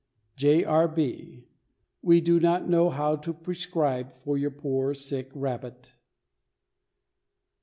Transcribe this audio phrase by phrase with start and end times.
[0.35, 0.63] J.
[0.65, 0.87] R.
[0.87, 1.45] B.
[2.01, 5.93] We do not know how to prescribe for your poor sick rabbit.